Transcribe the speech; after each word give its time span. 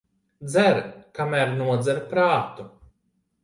Dzer, 0.53 0.79
kamēr 1.19 1.55
nodzer 1.61 2.03
prātu. 2.15 2.69